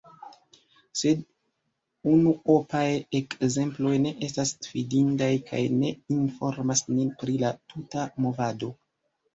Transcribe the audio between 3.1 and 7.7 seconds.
ekzemploj ne estas fidindaj kaj ne informas nin pri la